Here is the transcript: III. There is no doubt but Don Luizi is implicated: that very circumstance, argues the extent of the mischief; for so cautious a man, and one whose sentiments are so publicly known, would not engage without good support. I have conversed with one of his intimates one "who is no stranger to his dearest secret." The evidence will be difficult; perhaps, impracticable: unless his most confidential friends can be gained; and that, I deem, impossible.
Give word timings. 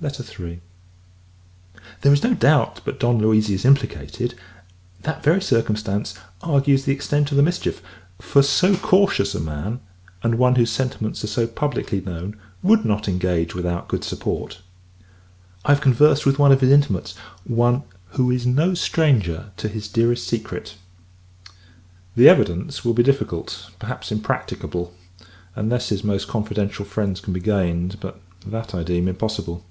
III. 0.00 0.60
There 2.02 2.12
is 2.12 2.22
no 2.22 2.32
doubt 2.32 2.80
but 2.84 3.00
Don 3.00 3.18
Luizi 3.18 3.54
is 3.56 3.64
implicated: 3.64 4.36
that 5.02 5.24
very 5.24 5.42
circumstance, 5.42 6.14
argues 6.40 6.84
the 6.84 6.92
extent 6.92 7.32
of 7.32 7.36
the 7.36 7.42
mischief; 7.42 7.82
for 8.20 8.40
so 8.44 8.76
cautious 8.76 9.34
a 9.34 9.40
man, 9.40 9.80
and 10.22 10.36
one 10.36 10.54
whose 10.54 10.70
sentiments 10.70 11.24
are 11.24 11.26
so 11.26 11.48
publicly 11.48 12.00
known, 12.00 12.38
would 12.62 12.84
not 12.84 13.08
engage 13.08 13.56
without 13.56 13.88
good 13.88 14.04
support. 14.04 14.62
I 15.64 15.72
have 15.74 15.80
conversed 15.80 16.24
with 16.24 16.38
one 16.38 16.52
of 16.52 16.60
his 16.60 16.70
intimates 16.70 17.16
one 17.42 17.82
"who 18.10 18.30
is 18.30 18.46
no 18.46 18.74
stranger 18.74 19.50
to 19.56 19.66
his 19.68 19.88
dearest 19.88 20.24
secret." 20.28 20.76
The 22.14 22.28
evidence 22.28 22.84
will 22.84 22.94
be 22.94 23.02
difficult; 23.02 23.68
perhaps, 23.80 24.12
impracticable: 24.12 24.94
unless 25.56 25.88
his 25.88 26.04
most 26.04 26.28
confidential 26.28 26.84
friends 26.84 27.20
can 27.20 27.32
be 27.32 27.40
gained; 27.40 27.96
and 28.00 28.52
that, 28.52 28.76
I 28.76 28.84
deem, 28.84 29.08
impossible. 29.08 29.64